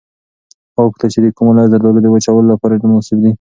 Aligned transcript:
هغه 0.75 0.81
وپوښتل 0.85 1.09
چې 1.13 1.19
د 1.23 1.27
کوم 1.35 1.45
ولایت 1.49 1.71
زردالو 1.73 2.03
د 2.03 2.07
وچولو 2.11 2.49
لپاره 2.53 2.79
ډېر 2.81 2.89
مناسب 2.91 3.17
دي. 3.21 3.29